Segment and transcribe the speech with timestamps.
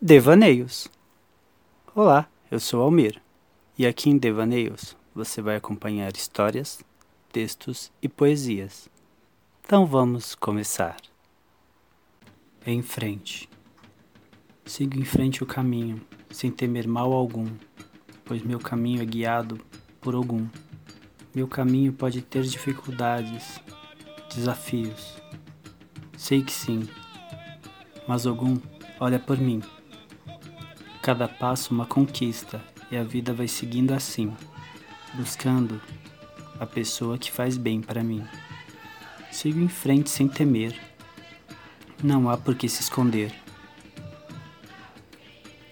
[0.00, 0.88] Devaneios.
[1.94, 3.18] Olá, eu sou Almir
[3.78, 6.82] e aqui em Devaneios você vai acompanhar histórias,
[7.32, 8.90] textos e poesias.
[9.64, 10.96] Então vamos começar.
[12.66, 13.48] Em frente.
[14.66, 15.98] Sigo em frente o caminho,
[16.30, 17.48] sem temer mal algum,
[18.22, 19.58] pois meu caminho é guiado
[19.98, 20.46] por algum.
[21.34, 23.58] Meu caminho pode ter dificuldades,
[24.28, 25.16] desafios.
[26.18, 26.86] Sei que sim,
[28.06, 28.58] mas algum
[29.00, 29.62] olha por mim.
[31.06, 32.60] Cada passo uma conquista
[32.90, 34.36] e a vida vai seguindo assim,
[35.14, 35.80] buscando
[36.58, 38.26] a pessoa que faz bem para mim.
[39.30, 40.76] Sigo em frente sem temer.
[42.02, 43.32] Não há por que se esconder.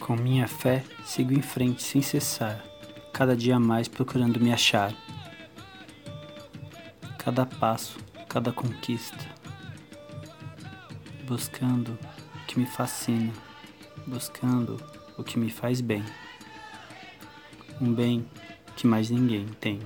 [0.00, 2.64] Com minha fé, sigo em frente sem cessar,
[3.12, 4.92] cada dia mais procurando me achar.
[7.18, 9.24] Cada passo, cada conquista,
[11.24, 11.96] buscando
[12.34, 13.32] o que me fascina,
[14.08, 16.02] buscando o que me faz bem.
[17.80, 18.26] Um bem
[18.74, 19.80] que mais ninguém tem.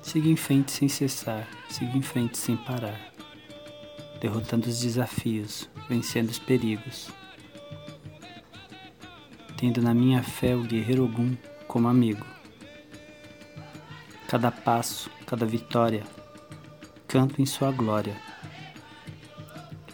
[0.00, 3.12] Siga em frente sem cessar, siga em frente sem parar,
[4.20, 7.10] derrotando os desafios, vencendo os perigos.
[9.56, 12.24] Tendo na minha fé o guerreiro Ogum como amigo.
[14.28, 16.04] Cada passo, cada vitória,
[17.08, 18.16] canto em sua glória.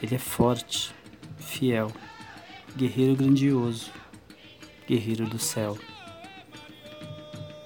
[0.02, 0.94] Ele é forte,
[1.38, 1.90] fiel,
[2.76, 3.90] guerreiro grandioso,
[4.86, 5.76] guerreiro do céu.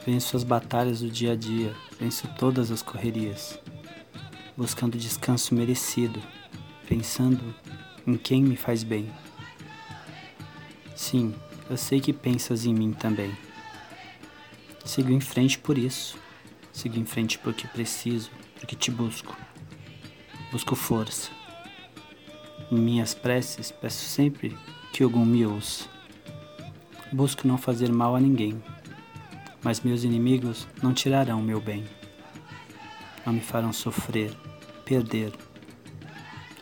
[0.07, 3.59] Venço as batalhas do dia a dia, venço todas as correrias,
[4.57, 6.21] buscando descanso merecido,
[6.89, 7.55] pensando
[8.07, 9.11] em quem me faz bem.
[10.95, 11.35] Sim,
[11.69, 13.35] eu sei que pensas em mim também.
[14.85, 16.19] Sigo em frente por isso.
[16.73, 19.37] Sigo em frente porque preciso, porque te busco.
[20.53, 21.31] Busco força.
[22.71, 24.57] Em minhas preces, peço sempre
[25.03, 25.89] algum me ouça.
[27.13, 28.63] Busco não fazer mal a ninguém,
[29.63, 31.85] mas meus inimigos não tirarão meu bem.
[33.25, 34.33] Não me farão sofrer,
[34.85, 35.33] perder.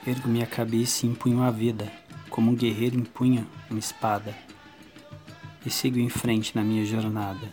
[0.07, 1.93] Ergo minha cabeça e empunho a vida,
[2.31, 4.35] como um guerreiro empunha uma espada.
[5.67, 7.53] E sigo em frente na minha jornada.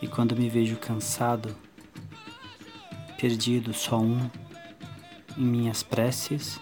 [0.00, 1.56] E quando me vejo cansado,
[3.18, 4.30] perdido só um,
[5.36, 6.60] em minhas preces,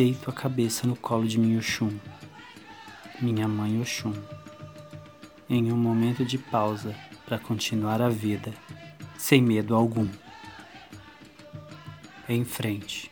[0.00, 1.94] deito a cabeça no colo de minha Oxum,
[3.20, 4.14] minha mãe Oxum
[5.46, 6.96] em um momento de pausa
[7.26, 8.50] para continuar a vida,
[9.18, 10.08] sem medo algum.
[12.26, 13.10] Em frente.